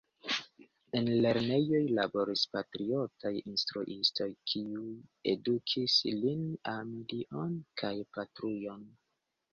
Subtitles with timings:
[0.99, 4.89] En lernejoj laboris patriotaj instruistoj, kiuj
[5.35, 8.87] edukis lin ami Dion kaj Patrujon.